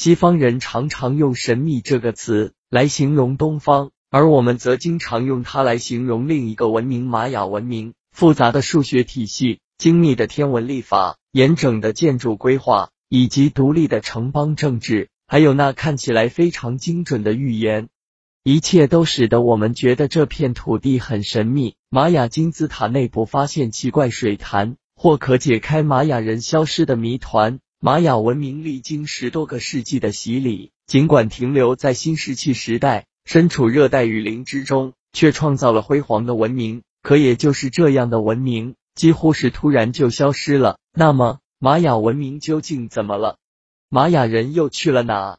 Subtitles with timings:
[0.00, 7.92] 西方人常常用神秘这个词来形容东方，而我们则经常用它来形容另一个文明——玛雅文明。
[8.10, 17.90] 复杂的数学体系、精密的天文历法、严整的建筑规划，以及独立的城邦政治，还有那看起来非常精准的预言，
[18.42, 21.74] 一切都使得我们觉得这片土地很神秘。
[21.90, 27.58] 玛雅金字塔内部发现奇怪水潭，或可解开玛雅人消失的谜团。
[27.82, 36.82] 玛雅文明历经十多个世纪的洗礼，尽管停留在新石器时代，身处热带雨林之中，却创造了辉煌的文明。
[37.02, 40.78] 可也就是这样的文明，几乎是突然就消失了。
[40.92, 43.38] 那么，玛雅文明究竟怎么了？
[43.88, 45.38] 玛雅人又去了哪？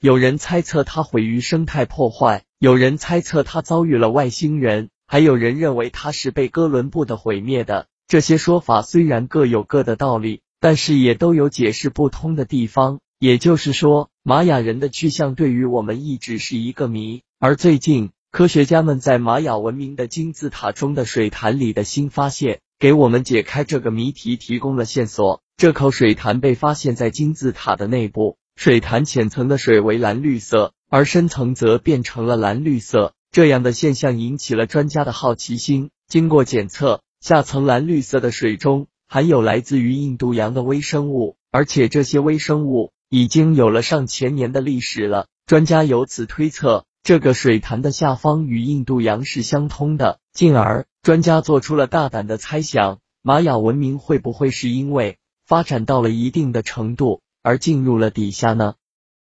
[0.00, 7.86] 有人猜测他毁于生态破坏，有人猜测他遭遇了外星人，还有人认为他是被哥伦布的毁灭的。
[8.08, 10.40] 这些说法虽然各有各的道理。
[10.62, 17.22] 但是也都有解释不通的地方，也就是说，玛雅人的去向对于我们一直是一个谜。
[17.40, 25.42] 而最近，科学家们在玛雅文明的金字塔中的水潭里的新发现，给我们解开这个谜题提供了线索。
[25.56, 33.14] 这口水潭被发现在金字塔的内部，水潭浅层的水为蓝绿色，而深层则变成了蓝绿色。
[33.32, 35.90] 这样的现象引起了专家的好奇心。
[36.06, 38.86] 经过检测，下层蓝绿色的水中。
[39.12, 45.26] 含有来自于印度洋的微生物，而且这些微生物已经有了上千年的历史了。
[45.44, 50.18] 专家由此推测，这个水潭的下方与印度洋是相通的。
[50.32, 58.76] 进而，专家做出了大胆的猜想：玛雅文明会不会是因为发展到了一定的程度而进入了底下呢？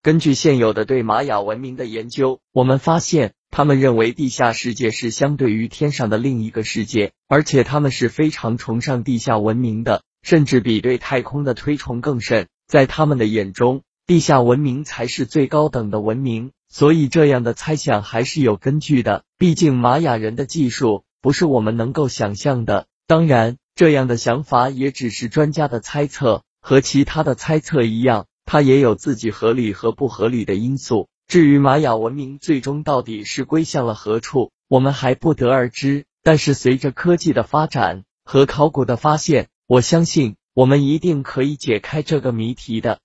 [0.00, 3.34] 根据现有的对玛雅文明的研究，我们发现。
[3.52, 12.48] 他们认为地下世界是相对于天上的另一个世界，而且他们是非常崇尚地下文明的，甚至比对太空的推崇更甚。
[12.66, 16.52] 在他们的眼中，地下文明才是最高等的文明。
[16.70, 19.24] 所以，这样的猜想还是有根据的。
[19.36, 22.86] 毕竟，玛雅人的技术不是我们能够想象的。
[23.06, 31.08] 当然，这样的想法也只是专家的猜测，和其他的猜测一样，它也有自己合理和不合理的因素。
[31.32, 36.04] 至于玛雅文明最终到底是归向了何处，我们还不得而知。
[36.22, 43.00] 但是随着科技的发展和考古的发现，我相信我们一定可以解开这个谜题的。